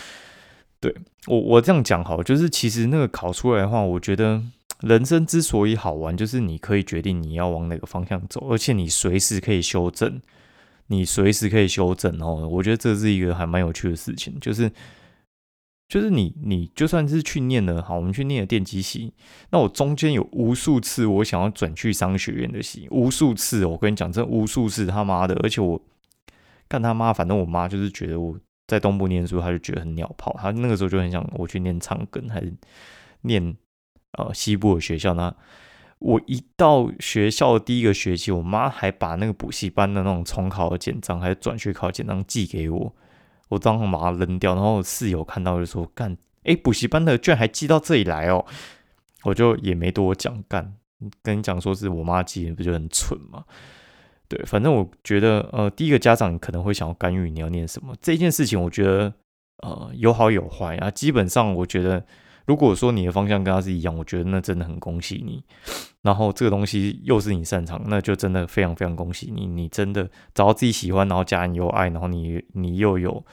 [0.83, 0.95] 对
[1.29, 4.43] 我我这样讲好，就是其实那个考出来的话，我觉得
[4.81, 10.21] 人生之所以好玩，就是你可以决定你要往哪个方向走，而且你随时可以修正，
[10.89, 12.47] 你随时可以修正哦。
[12.47, 14.71] 我觉得这是一个还蛮有趣的事情，就是。
[15.89, 19.13] 就是你，你就算是去念了，好，我们去念了电机系，
[19.51, 25.79] 那我中间有无数次我想要转去商学院的系，无数次，我跟你讲，这无数次他妈的，而且我
[26.67, 28.35] 干他妈，反正我妈就是觉得我
[28.73, 32.51] 在东部念书，他就觉得很鸟炮，他那个时候就很想我去念长庚，还是
[33.21, 33.55] 念
[34.13, 35.13] 呃西部的学校。
[35.13, 35.35] 那
[35.99, 42.97] 我一到学校的第一个学期，我妈还把那个补习班的那种重考的简章，还是转学考简章寄给我。
[43.51, 48.47] 我当场把它扔掉，然后室友看到就说：“干，哎，补习班的卷还寄到这里来哦！”
[49.25, 50.75] 我就也没多讲，干
[51.23, 53.45] 跟你讲说是我妈寄，不就很蠢吗？
[54.35, 59.13] 对，反正我觉得，呃，第一个家长可能会想要干预你要念什么这件事情，我觉得
[59.59, 60.91] 呃有好有坏啊。
[60.91, 62.03] 基本上，我觉得
[62.47, 65.45] 如果说你的方向跟他是一样，我觉得那真的很恭喜你。
[66.01, 73.25] 然后这个东西又是你擅长，那就真的非常非常恭喜你，你真的找到自己喜欢，然后家人有爱，然后你你又有。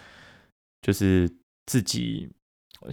[0.82, 1.30] 就是
[1.66, 2.30] 自己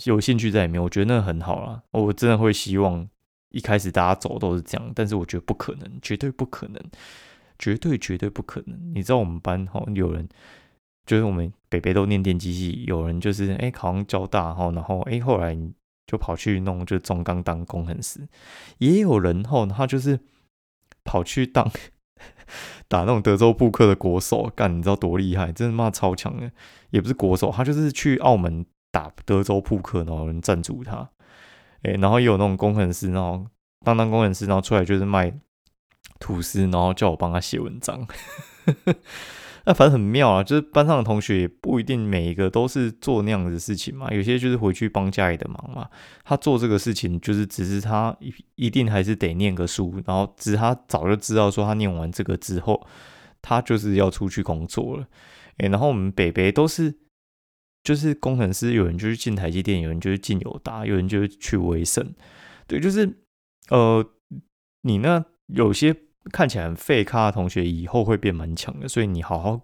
[0.06, 1.80] 有兴趣在里面，我觉得那很好啦。
[1.92, 3.08] 我真的会希望
[3.50, 6.82] 一开始大家走都是这样，但是我觉得不可能，绝对不可能，
[7.58, 8.94] 绝对绝对不可能。
[8.94, 10.28] 你知道我们班哈有人，
[11.04, 15.56] 就是我们北北都念电机系，有人就是哎考上交大哈，然后哎后来
[16.06, 18.26] 就跑去弄就中钢当工程师，
[18.78, 20.20] 也有人哈他就是
[21.04, 21.70] 跑去当。
[22.88, 25.50] 打那种德州扑克的国手，干你知道多厉害？
[25.52, 26.50] 真的妈超强的，
[26.90, 31.10] 也不是国手，他就是去澳门打德州扑克，然后有人赞助他。
[31.82, 33.44] 哎，然后也有那种工程师，然后
[33.84, 35.36] 当当工程师，然后出来就是卖
[36.18, 38.06] 吐司，然后叫我帮他写文章。
[39.68, 45.88] 那反正很妙啊，就是班上的同学也不一定每一个都是做那样的事情嘛，有些就是回去帮家里的忙嘛。
[46.22, 52.86] 他做这个事情，就是只是他一一定还是得念个书，然后只是他早就知道说他念完这个之后，
[53.42, 55.08] 他就是要出去工作了。
[55.56, 56.94] 诶，然后我们北北都是
[57.82, 62.14] 就是工程师，有人就是进台积电，有人就是进友达，有人就是去威盛。
[62.68, 63.18] 对，就是
[63.70, 64.08] 呃，
[64.82, 65.96] 你那有些。
[66.32, 69.60] 看起来很废咖的同学，以后会变蛮强的，所以你好好，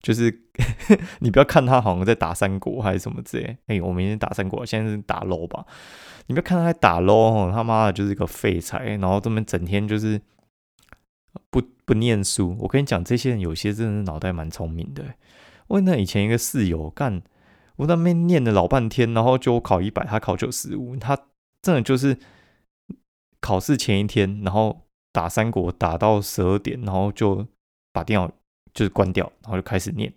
[0.00, 0.44] 就是
[1.20, 3.58] 你不要看他好像在打三国还是什么之类。
[3.66, 5.66] 哎，我明天打三国，现在是打 low 吧？
[6.28, 10.18] 你不要看他在打 low，他妈的就是一个废材，然后这么整天就是
[11.50, 12.56] 不不念书。
[12.60, 15.04] 我跟你讲，这些人有些真的是脑袋蛮聪明的。
[15.66, 17.20] 我那以前一个室友干，
[17.76, 21.14] 我那边念了老半天，然后就考一百，他考九十五，他
[21.60, 22.16] 真的就是
[23.42, 24.80] 考试前一天，然后。
[25.14, 27.46] 打三国打到十二点，然后就
[27.92, 28.28] 把电脑
[28.72, 30.12] 就是关掉，然后就开始念，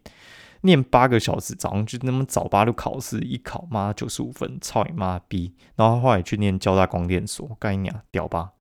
[0.61, 5.53] 念八个小时，早上就那么早八就考试，一考妈九十五分，操你妈逼！
[5.75, 8.53] 然后后来去念交大光电所，干你娘，屌吧，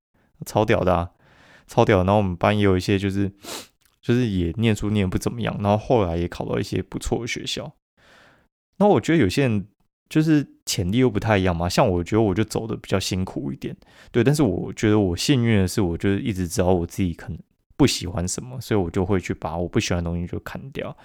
[0.45, 1.11] 超屌的，啊，
[1.65, 1.97] 超屌！
[2.03, 3.33] 然后我们班也有一些就是
[3.99, 7.73] 就是也念书念不怎么样，然后后来也考到一些不错的学校。
[8.77, 9.67] 那我觉得有些人。
[10.09, 13.73] 就是潜力又不太一样嘛，像我觉得我就走的比较辛苦一点，
[14.11, 17.39] 对，但是我觉得我幸运的是，我就一直知道我自己可能
[17.77, 20.95] 不喜欢什么，所以我就会去把我不喜欢的东西就砍掉，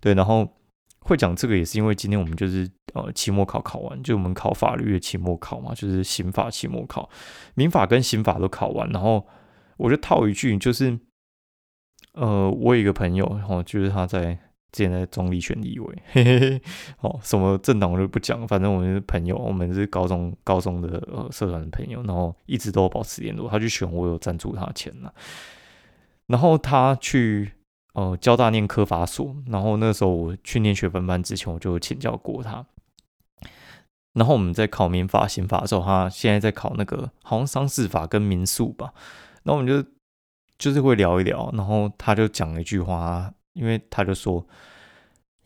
[0.00, 0.46] 对，然后
[0.98, 7.08] 会讲这个也是因为今天我们就是呃期末考考完，就我们考法律的期末考嘛，就是刑法期末考，
[7.54, 9.26] 民法跟刑法都考完，然后
[9.76, 10.98] 我就套一句，就是
[12.14, 14.38] 呃我有一个朋友，然后就是他在。
[14.76, 16.62] 现在中立选立委，嘿嘿嘿，
[17.00, 23.48] 哦，什么政党我就不讲，反正我们是朋友，我们是高中高中的呃社团的朋友，然后一直都保持联络。
[23.48, 25.14] 他去选，我有赞助他钱了。
[26.26, 27.52] 然后他去
[27.94, 32.66] 呃交大念科法所，然后那时候我去念学分班之前，我就请教过他。
[34.12, 38.92] 然后我们在考民法、刑法的时候，他现在在考那个好像商事法跟民诉吧。
[39.44, 39.88] 那我们就
[40.58, 43.32] 就是会聊一聊，然后他就讲了一句话。
[43.56, 44.46] 因为他就说，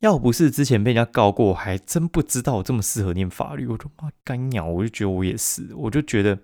[0.00, 3.68] 要不是之前被人家告过，还真不知道我这么适合念法律。
[3.68, 6.36] 我说妈干鸟，我就觉得我也是，我就觉得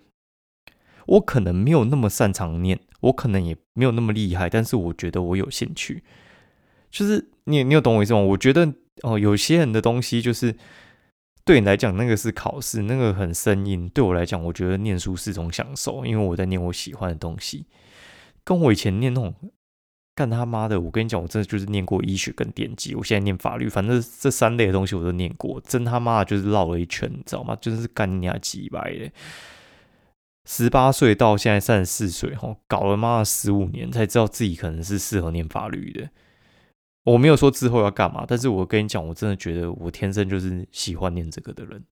[1.06, 6.04] 我可能没有那么擅长念，我可能也没有那么厉害，但是我觉得我有兴趣。
[6.88, 8.20] 就是你，你有懂我意思吗？
[8.20, 10.54] 我觉得哦，有些人的东西就是
[11.44, 17.66] 对你来讲，那个是考试，那个很生硬；对我来讲，我觉得念书是种享受，因为我在念我喜欢的东西，
[18.44, 19.34] 跟我以前念那种。
[20.16, 20.80] 干他妈的！
[20.80, 27.54] 我跟你讲，我真的就是念过医学跟电机，我现在念法律，反正这三类的东西我都念过，真他妈的就是绕了一圈，你知道吗？
[27.60, 29.12] 真的是干你几百的。
[30.46, 36.08] 十八岁到现在三十四岁，吼，搞了妈十五年才知道自己可能是适合念法律的。
[37.04, 41.84] 我没有说之后要干嘛，但是我跟你讲，我真的觉得我天生就是喜欢念这个的人。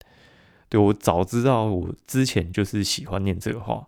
[0.67, 3.87] 对我早知道我之前就是喜欢念这个话，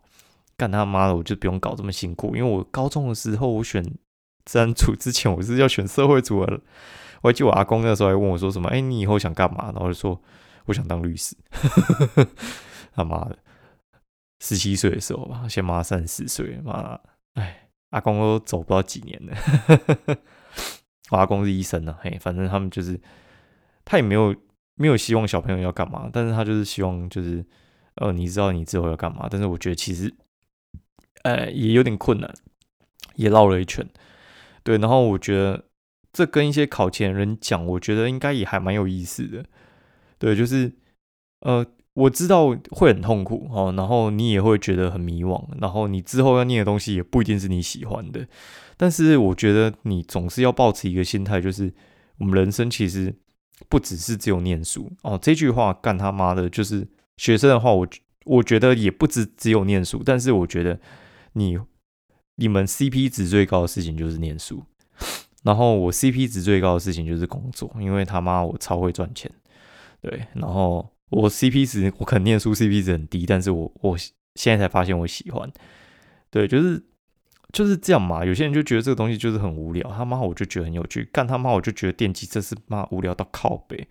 [0.56, 2.36] 干他妈的，我就不用搞这么辛苦。
[2.36, 3.84] 因为我高中的时候，我选
[4.48, 6.62] 自然组之前，我是要选社会组的。
[7.22, 10.22] 我还记得我阿公那时候还问我说什么：“哎，你以后想干嘛？”然后就说
[10.66, 11.36] ：“我想当律师。
[12.96, 13.38] ”他妈的，
[14.40, 16.98] 十七岁的时候吧，现在妈三十四岁，妈，
[17.34, 20.18] 哎，阿公都走不到几年了。
[21.12, 22.98] 我阿公是医生呢，嘿，反正他们就是，
[23.84, 24.34] 他也没有
[24.76, 27.46] 没有希望小朋友要干嘛，但是他就是希望就是，
[27.96, 30.16] 呃，你知道你之后要干嘛，但是我觉得其实，
[31.24, 32.34] 呃，也有点困难，
[33.16, 33.88] 也绕了一圈，
[34.68, 35.64] 对，然后我觉得
[36.12, 39.46] 这跟一些考前人讲，我觉得应该也还蛮有意思的，
[40.20, 40.74] 对，就是，
[41.40, 48.28] 呃，我知道会很痛苦哦，然后你也会觉得很迷惘，然后你之后要念的东西也不一定是你喜欢的。
[48.76, 51.74] 但是我觉得你总是要保持一个心态，就是
[52.18, 53.16] 我们人生其实
[53.70, 55.18] 不只是只有念书哦。
[55.22, 57.88] 这句话干他妈的，就是学生的话，我
[58.26, 60.04] 我觉得也不止只有念书。
[60.04, 60.78] 但是我觉得
[61.32, 61.58] 你
[62.38, 64.64] 你们 CP 值最高的事情就是念书，
[65.44, 69.30] 然后我 CP 值最高的事情就是工作，因为他妈我超会赚钱，
[70.02, 70.26] 对。
[70.34, 73.98] 然后我 CP 值我可能念书 CP 值很低，但是我我
[74.36, 75.52] 现在才发现我喜欢，
[76.32, 76.84] 对，就是。
[77.54, 83.88] 就是这样嘛，有些人就觉得这个东西就是很无聊，他妈我就觉得很有趣，干他妈我就觉得电机真是妈无聊到靠背。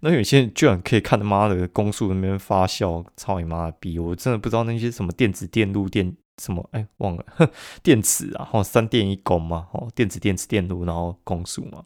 [0.00, 3.98] 那有些人居然可以看他妈的公数那边发笑，操你妈的逼！
[3.98, 7.24] 我真的不知道那些什么电子电路电什么，哎忘了
[7.82, 11.84] 电池啊，哦三电一公嘛，哦电子电池电路然后公数嘛，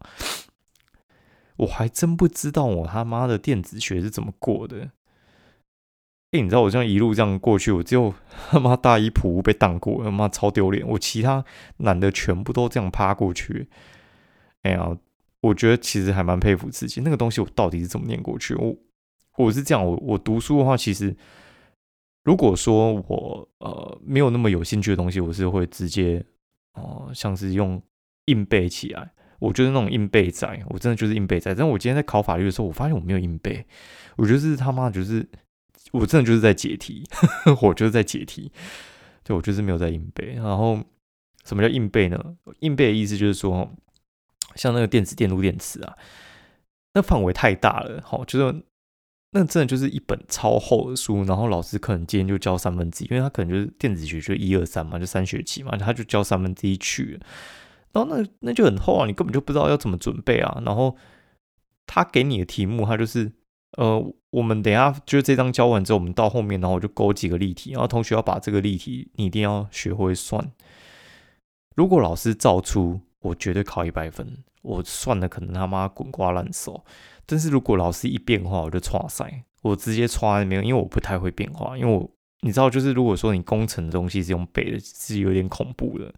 [1.57, 4.91] 我还真不知道我他妈的电子学是怎么过的。
[6.33, 8.15] 哎，你知道我这样一路这样过去，我只有
[8.51, 10.87] 他妈大一普被挡过，他妈超丢脸。
[10.89, 11.45] 我其他
[11.77, 13.69] 男的全部都这样趴过去。
[14.63, 14.97] 哎呀，
[15.43, 18.55] 我觉得其实还蛮佩服自己，那个东西我到底是怎么念过去？
[18.55, 18.75] 我
[19.37, 21.15] 我是这样，我我读书的话，其实
[22.25, 26.25] 如果说我呃没有那么有兴趣的东西，我是会直接
[26.75, 27.83] 哦，像是用
[28.27, 29.13] 硬背起来。
[29.39, 31.55] 我觉得那种硬背仔，我真的就是硬背仔。
[31.55, 33.67] 但我今天在考法律的时候，我发现我没有硬背，
[34.17, 35.29] 我觉得是他妈就是。
[35.91, 37.05] 我真的就是在解题，
[37.61, 38.51] 我就是在解题，
[39.25, 40.33] 对我就是没有在硬背。
[40.37, 40.83] 然后
[41.45, 42.19] 什么叫硬背呢？
[42.61, 43.71] 硬背的意思就是说，
[44.55, 45.95] 像那个电子电路电池啊，
[46.95, 48.65] 那范围太大了，好，就是
[49.33, 57.27] 那真的就是一本超厚的书，然后老师可能今天就教三分之一，因为他可能就是电子学就一二三嘛，就三学期嘛，他就教三分之一去了，
[57.93, 60.63] 然后那那就很厚啊，你根本就不知道要怎么准备啊。
[60.65, 60.97] 然后
[61.87, 63.33] 他给你的题目，他就是。
[63.79, 70.53] 呃，我们等下就是这张教完之后，我们到后面，然后我就勾几个例题，然后同学要把这个例题，你一定要学会算。
[71.75, 74.45] 如果老师照出，我绝对考一百分。
[74.61, 76.85] 我算的可能他妈滚瓜烂熟，
[77.27, 81.77] 但是如果老师一变化，我就错塞，我直接错在没有，因为我不太会变化。
[81.79, 86.13] 因为我你知道，就是如果说你工程的东西是用背的，是有点恐怖的，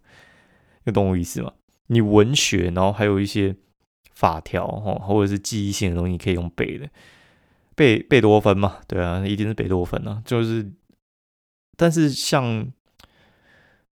[0.85, 1.53] 你懂我意思吗？
[1.89, 3.55] 你文学，然后还有一些
[4.15, 6.89] 法条哈，或者是记忆性的东西，可以用背的。
[7.77, 10.23] 贝贝多芬嘛，对啊，一定是贝多芬啊。
[10.25, 10.73] 就是，
[11.77, 12.73] 但是像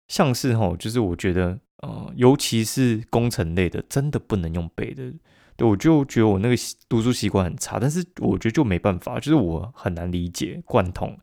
[0.08, 5.14] 像是吼，就是我觉得，呃，尤其是工程类的，真的不能用背的。
[5.58, 6.56] 对，我就觉得我那个
[6.90, 11.18] 读书习惯很差，但是我觉得就没办法，就是我很难理解贯通。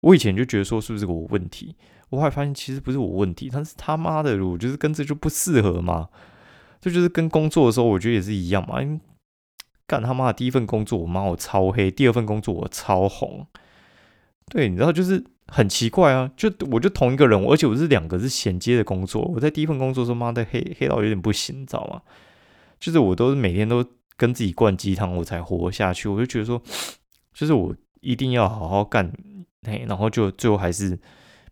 [0.00, 1.74] 我以前就觉得说是不是我问题，
[2.10, 6.08] 我还发现其实不是我问题，但是他妈的，我就是跟这就不适合嘛。
[6.80, 8.80] 这就是跟工作的时候，我觉得也是一样嘛。
[8.80, 9.00] 因为
[9.86, 13.46] 干他妈的第一份工作，我妈我超黑；第二份工作我超红。
[14.50, 19.22] 对，你知道就是很奇怪啊，就我就同一个人，而且我是两个是衔接的工作。
[19.22, 22.00] 我在第一份工作时候，妈的黑黑到有点不行，你知道吗？
[22.78, 23.84] 就是我都是每天都
[24.16, 26.08] 跟自己灌鸡汤，我才活下去。
[26.08, 26.62] 我就觉得说，
[27.32, 29.12] 就是我一定要好好干，
[29.62, 30.98] 嘿，然后就最后还是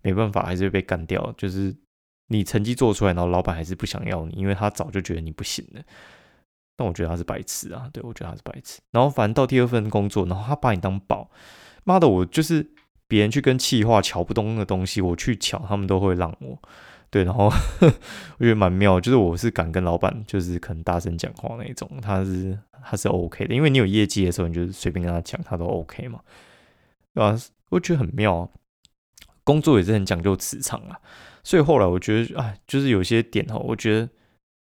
[0.03, 1.33] 没办法，还是被干掉。
[1.37, 1.75] 就是
[2.29, 5.83] 你成绩做出来，然后老板还是不想要你，因为他早就觉得你不行了。
[6.77, 8.81] 但我觉得他是白痴啊，对我觉得他是白痴。
[8.91, 11.31] 然后反正到第二份工作，然后他把你当宝，
[11.85, 12.69] 妈的，我就是
[13.09, 16.61] 别人去跟气话瞧不懂的东西，我去瞧，他们都会让我。
[17.17, 17.47] 对，然后
[18.37, 26.21] 我觉得蛮妙，就是我是敢跟老板，就是可能大声讲话那一种，他是他是 OK 的，因为你有业绩的时候，你就是随便跟他讲，他都 OK 嘛，
[27.15, 27.35] 对吧？
[27.71, 28.51] 我觉得很妙，
[29.45, 31.01] 工作也是很讲究磁场啊，
[31.43, 34.09] 所以后来我觉得，哎，就是有些点哈，我觉得。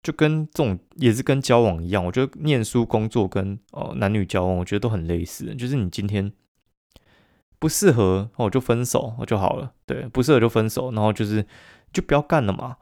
[0.04, 5.54] 就跟这种也是跟交往一样，我觉得念书、工作跟哦男女交往，我觉得都很类似。
[5.56, 6.32] 就是你今天
[7.60, 9.74] 不适合，我就分手就好了。
[9.86, 11.46] 对，不适合就分手，然后就是
[11.98, 12.78] 就不要干了嘛。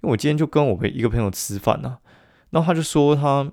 [0.00, 1.98] 因为我今天就跟我一个朋友吃饭呢，
[2.50, 3.50] 然后他就说他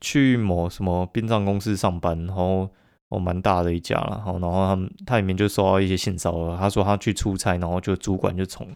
[0.00, 2.70] 去某什么殡葬公司上班，然后
[3.08, 8.66] 哦蛮大的一家了，然后然后他他里面就收到一些性骚扰，他说他去出差，然后就主管就从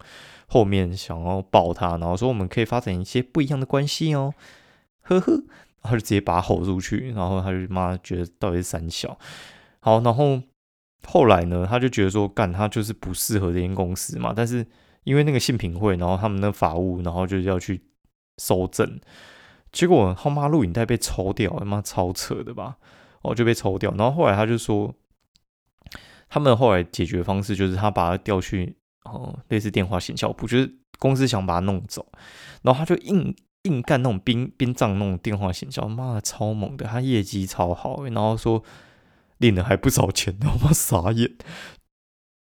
[0.47, 4.35] 后面想要抱他，然后说我们可以发展一些不一样的关系哦，
[5.03, 5.43] 呵呵，
[5.83, 9.17] 他就直接把他吼出去，然后他就妈觉得到底是三小，
[9.81, 10.43] 好，然后
[11.07, 14.67] 后来呢，他就觉得说干他就是不适合这间公司嘛，但是
[15.05, 17.81] 因为那个性品会，然后他们那法务，然后就是要去
[18.39, 19.01] 收证，
[19.73, 22.77] 结果他妈录影带被抽掉，他妈超扯的吧，
[23.23, 24.95] 哦就被抽掉，然后后来他就说，
[26.29, 28.77] 他们后来解决方式就是他把他调去。
[29.05, 32.07] 哦，类似电话行销部，就是公司想把他弄走，
[32.61, 38.63] 然后他就硬硬干那种殡殡葬那种电话行销，妈的超猛的，他业绩超好，然后说
[39.39, 41.35] 领了还不少钱， 我妈傻眼。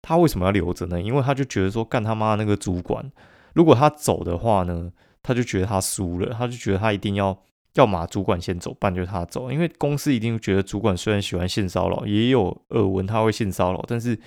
[0.08, 1.00] 他为什么要留着呢？
[1.00, 3.12] 因为他就觉得说干他妈那个主管，
[3.52, 4.90] 如果他走的话呢，
[5.22, 7.38] 他就觉得他输了，他就觉得他一定要
[7.74, 14.18] 要么主管先走，不然就他走，因为公司一定觉得主管虽然喜欢性骚扰，也有耳闻他会性骚扰，但是。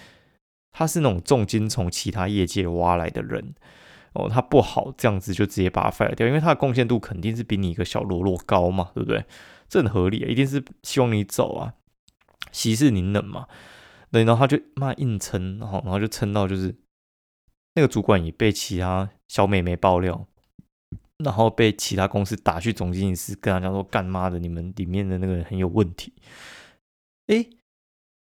[0.73, 3.53] 他是那种重金从其他业界挖来的人
[4.13, 9.25] 哦，他不好这样子就直接把他 fire 掉，因为他的贡献度肯定是比你一个小喽啰高嘛，对不对？
[9.67, 11.73] 这很合理，一定是希望你走啊，
[12.53, 13.47] 息事宁人嘛。
[14.11, 16.75] 对，然后他就骂硬撑，然后然后就撑到就是
[17.75, 20.27] 那个主管也被其他小美眉爆料，
[21.23, 26.13] 然后被其他公司打去总经理室跟他讲说干妈的，你们里面的那个人很有问题，
[27.27, 27.49] 诶。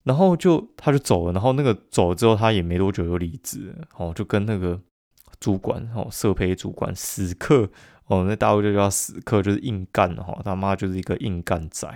[0.05, 4.77] 然后就他就走了，然后那个走了之后，他也没多久就离职，哦，就跟那个
[5.39, 7.69] 主管哦，社培主管死磕
[8.07, 11.87] 哦，那大陆就叫死磕，就是硬干哈，他妈就是一个硬干仔，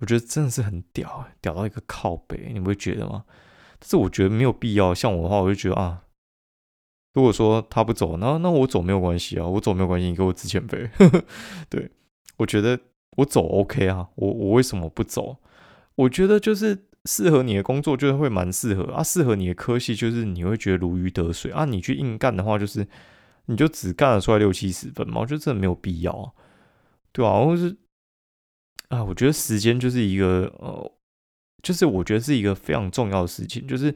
[0.00, 3.24] 我觉得真的是很屌，屌到一个靠背，你不会觉得吗？
[3.78, 6.02] 但是我觉得没有必要，像我的话，我就觉得啊，
[7.14, 10.90] 如果说他不走，那那我走没有关系啊，我走没有关系，你给我支钱呗，
[11.70, 11.90] 对
[12.38, 12.78] 我觉得
[13.18, 15.36] 我走 OK 啊，我我为什么不走？
[15.94, 16.86] 我觉得就是。
[17.06, 21.64] 适合你的工作就是会蛮适合啊，适合你的科系就是你会觉得如鱼得水啊。
[21.64, 22.86] 你去硬干的话，就是
[23.46, 26.30] 你就只干得出来六七十分嘛，我觉得真的没有必要啊，
[27.10, 27.42] 对吧？
[27.42, 27.74] 或是
[28.90, 30.92] 啊，我觉得时间就是一个呃，
[31.62, 33.66] 就是我觉得是一个非常重要的事情。
[33.66, 33.92] 就是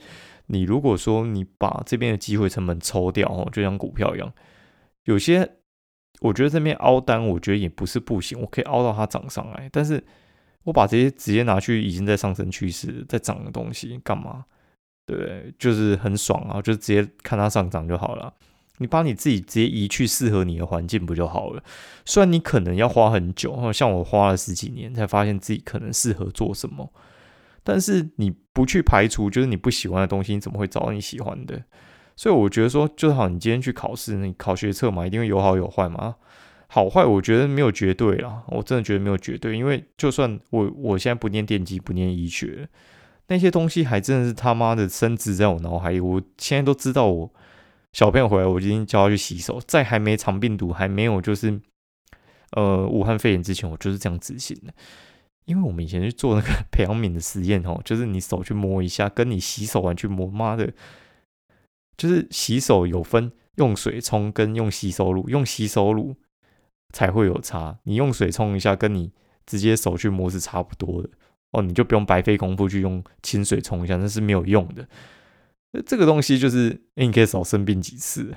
[0.47, 4.33] 你如果说你把这边的机会成本抽掉哦，就像股票一样，
[5.05, 5.57] 有些
[6.21, 10.03] 我觉得这边凹单，我觉得也不是不行，我可以凹到它涨上来，但是。
[10.65, 14.47] 我把这些直接拿去已经在上升趋势在涨的东西干嘛？
[15.05, 15.55] 对不对？
[15.59, 18.33] 就是很爽啊，就直接看它上涨就好了。
[18.79, 21.63] 你把你自己直接移去适合你的环境不就好了？
[22.05, 26.93] 虽然你可能要花很久，像我花了十几年才发现自己可能适合做什么，
[27.63, 31.63] 但是你不去排除，就是你不喜欢的东西，你怎么会找到你喜欢的？
[32.17, 36.17] 所以我觉得说，就好，你今天去考试，你考学测嘛，一定会有好有坏嘛。
[36.67, 42.69] 好坏，我觉得没有绝对啦，我真的觉得没有绝对，因为就算我我现在不念电机，不念医学，
[43.29, 46.01] 那些东西还真的是他妈的深植在我脑海里。
[46.01, 47.33] 我现在都知道，我
[47.95, 51.61] 小朋友回来，我今天叫他去洗手，在还没长病毒，还没有就是
[52.51, 54.75] 呃武汉肺炎之前，我就是这样执行的。
[55.47, 60.73] 因为我们以前去做那个 培养皿的实验哦，就是你手去摸一下，跟你洗手完去摸，妈的，
[61.97, 66.17] 就是洗手有分用水冲跟用洗手乳，用洗手乳。
[66.93, 69.11] 才会有差，你用水冲一下，跟你
[69.47, 71.11] 直接手去摸是差不多的
[71.51, 74.87] 哦，你就不用白费功夫去用清水冲一下，那是没有用的。
[75.83, 78.33] 这个东西就是你可以少生病几次，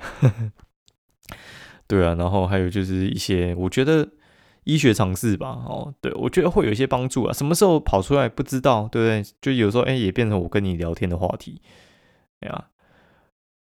[1.86, 2.14] 对啊。
[2.14, 4.08] 然后还有就是一些，我觉得
[4.64, 7.32] 医学常识吧，哦，对我觉得会有一些帮助啊。
[7.32, 9.34] 什么时候跑出来不知道，对不对？
[9.40, 11.60] 就有时候哎，也变成我跟你聊天的话题，
[12.40, 12.68] 对啊。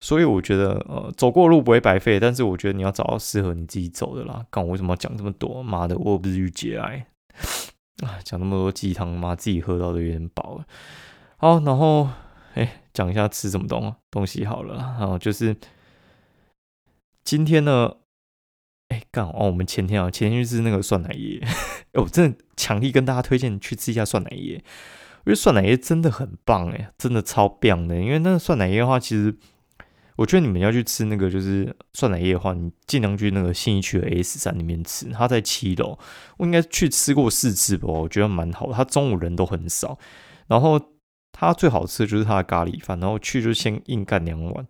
[0.01, 4.45] 所以我觉得，呃，走过路不会白费，但是我觉得你要找到适合你自己走的啦。
[4.51, 5.63] 刚我为什么要讲这么多？
[5.63, 7.07] 妈的，我不是遇节哀
[8.03, 8.19] 啊！
[8.23, 10.65] 讲那么多鸡汤，妈自己喝到都有点饱了。
[11.37, 12.07] 好，然后
[12.53, 14.75] 哎，讲一下吃什么东东西好了。
[14.99, 15.55] 然后就是
[17.23, 17.97] 今天呢，
[18.87, 21.39] 哎，干哦，我们前天啊，前天去吃那个酸奶液，
[22.01, 24.63] 我真的强力跟大家推荐去吃一下酸奶液，因
[25.25, 27.95] 为酸奶液真的很棒哎，真的超棒的。
[27.95, 29.37] 因为那个酸奶液的话，其实。
[30.17, 35.99] 我觉得你们要去吃那个就是酸奶液的话，你尽量去那个信义区的 S 三里面吃，它在七楼。
[36.37, 38.71] 我应该去吃过四次吧，我觉得蛮好。
[38.71, 39.99] 它中午人都很少，
[40.47, 40.79] 然后
[41.37, 44.65] 它最好吃的就是它的咖喱饭，然后去就先硬干两碗，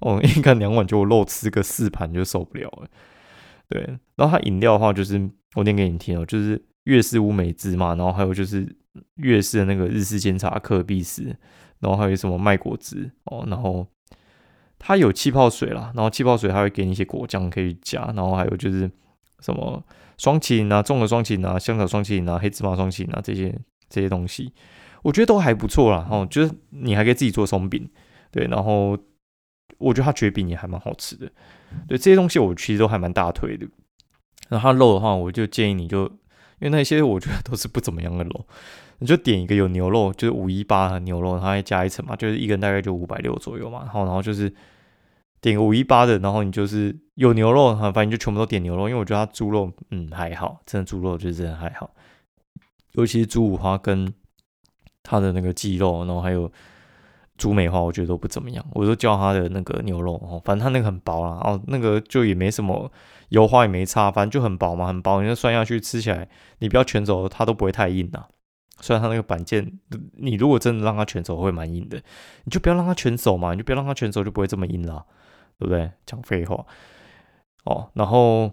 [0.00, 2.86] 哦， 硬干两碗就肉吃个四盘就受不了了。
[3.70, 3.80] 对，
[4.16, 8.76] 然后它饮料的话就是我念给你听哦，就是粤式乌梅汁嘛，然后还有就是
[9.14, 11.34] 粤式的那个日式煎茶可比斯，
[11.78, 13.86] 然后还有什么麦果汁哦，然后。
[14.82, 18.90] 它有气泡水啦，然后气泡水还会给你一些果酱可以加，然后还有就是
[19.40, 19.84] 什么
[20.16, 23.54] 双麒麟啊、综合双麒麟啊、香草双麒麟啊、黑芝麻双麒麟啊这些
[23.90, 24.54] 这些东西，
[25.02, 26.06] 我觉得都还不错啦。
[26.10, 27.88] 哦，就是你还可以自己做松饼，
[28.30, 28.98] 对，然后
[29.78, 31.30] 我觉得它绝饼也还蛮好吃的，
[31.88, 33.66] 对，这些东西我其实都还蛮大推的。
[34.48, 36.02] 然后它肉的话，我就建议你就，
[36.58, 38.46] 因为那些我觉得都是不怎么样的肉，
[38.98, 43.80] 你就点一个有牛肉，就是五一八的牛肉，它还加一层嘛，就是一个人大概就五百六左右嘛。
[43.84, 44.52] 然后，然后就是
[45.40, 51.94] 点个五一八的，然后你就是有牛肉，反正就全部都点牛肉，因为我觉得它猪肉，嗯，还好，真的猪肉就是真的还好，
[52.92, 54.12] 尤其是猪五花跟
[55.02, 56.50] 它的那个鸡肉，然后还有
[57.36, 58.64] 猪梅花，我觉得都不怎么样。
[58.72, 62.90] 我都叫它的那个牛肉哦，反正它那个很薄啦，哦，那个就也没什么。
[63.30, 65.22] 油花也没差，反正就很薄嘛，很薄。
[65.22, 66.28] 你就涮下去吃起来，
[66.58, 68.26] 你不要全走，它都不会太硬呐。
[68.80, 69.78] 虽然它那个板件，
[70.14, 71.96] 你如果真的让它全走，会蛮硬的。
[72.42, 75.04] 你就不要让它全走嘛，你就不要让它全走，就不会这么硬啦，
[75.58, 75.92] 对不对？
[76.04, 76.66] 讲废话。
[77.66, 78.50] 哦，然后，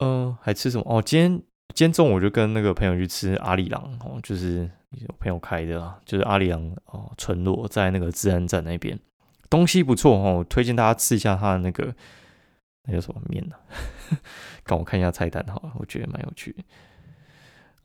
[0.00, 0.84] 嗯，还吃什么？
[0.86, 1.30] 哦，今天
[1.74, 8.98] 今天中午我就跟那个朋友去吃阿里郎，哦，就是有朋友开的啦，就是阿里郎哦，村落在那个治安站那边，
[9.50, 11.94] 东西不错哦，推荐大家吃一下它的那个。
[12.88, 13.56] 那叫什么面呢？
[14.64, 16.62] 让我看一下菜单好了，我觉得蛮有趣的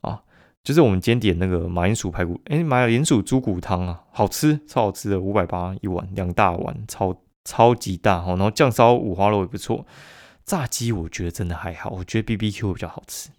[0.02, 0.22] 啊。
[0.62, 8.28] 就是我们今天点那个马铃薯排骨，哎，马铃薯猪骨汤啊，好吃，超好吃的，五百八一碗，两大碗，超超级大哈。
[8.36, 9.84] 然后酱烧五花肉也不错，
[10.44, 13.30] 炸鸡我觉得真的还好，我觉得 B B Q 比较好吃。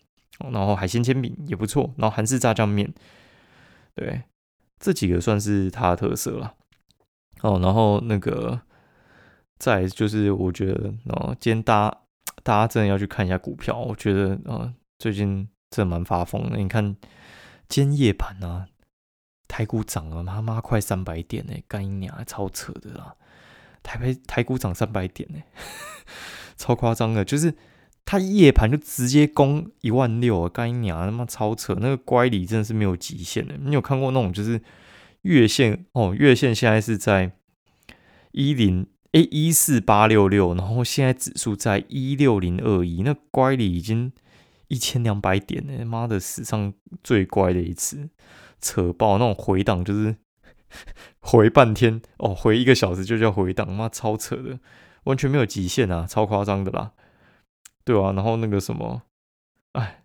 [0.51, 2.93] 然后海鲜煎饼也不错，然后韩式炸酱面，
[3.95, 4.23] 对，
[4.79, 6.55] 这几个算是它的特色了。
[7.41, 8.61] 哦，然后那个。
[9.59, 11.97] 再就是，我觉得哦，今天大家
[12.43, 13.79] 大家真的要去看一下股票。
[13.79, 16.57] 我觉得啊，最近真的蛮发疯的。
[16.57, 16.97] 你看
[17.69, 18.67] 今夜盘啊，
[19.47, 23.15] 台股涨了，他妈快三百点呢，干一娘，超扯的啦！
[23.83, 25.39] 台北台股涨三百点呢，
[26.57, 27.23] 超夸张的。
[27.23, 27.55] 就是
[28.05, 31.75] 它夜盘就直接攻一万六，干你娘，他妈超扯！
[31.79, 33.55] 那个乖离真的是没有极限的。
[33.61, 34.61] 你有看过那种就是
[35.21, 36.13] 月线哦？
[36.13, 37.31] 月线现在是在
[38.31, 38.87] 一零。
[39.15, 44.11] A 一四八六六，然后现在指数在一六零二一，那乖离已经
[44.69, 45.85] 一千两百点呢！
[45.85, 46.73] 妈的，史上
[47.03, 48.09] 最乖的一次，
[48.59, 50.15] 扯爆那种回档，就是
[51.19, 54.57] 回半天哦，回一个小时就叫回档，妈超扯的，
[55.03, 56.93] 完全没有极限啊，超夸张的啦，
[57.85, 59.03] 对啊，然后那个什么，
[59.73, 60.03] 哎，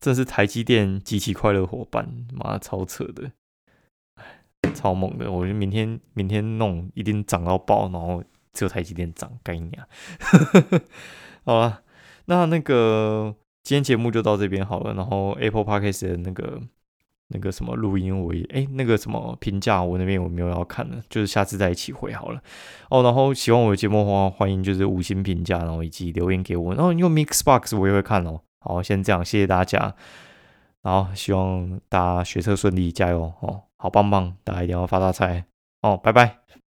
[0.00, 3.32] 真是台积电极其快乐伙伴，妈超扯的，
[4.74, 8.22] 超猛的，我觉得明天明天弄一定涨到爆，然后。
[8.54, 9.88] 只有台积电涨，干你啊！
[11.42, 11.82] 好了，
[12.26, 14.92] 那那个今天节目就到这边好了。
[14.92, 16.60] 然后 Apple Podcast 的那个
[17.32, 22.40] 那个什么录音，我也哎那个什么评价，我那边我没有要看了，就是下次再一起回好了。
[22.90, 26.74] 哦，然后喜欢我的节目的话，欢迎就是五星评价，然后以及留言给我。
[26.74, 28.40] 然后用 Mixbox 我也会看哦。
[28.60, 29.94] 好，先这样，谢谢大家。
[30.82, 33.62] 然后希望大家学车顺利，加油哦！
[33.76, 35.44] 好棒棒，大家一定要发大财
[35.82, 35.96] 哦！
[35.96, 36.61] 拜拜。